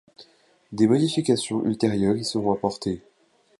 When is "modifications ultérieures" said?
0.87-2.15